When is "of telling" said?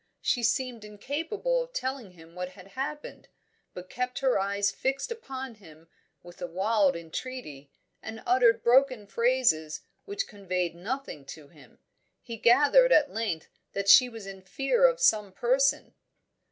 1.61-2.13